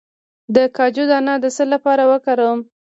[0.55, 2.59] د کاجو دانه د څه لپاره وکاروم؟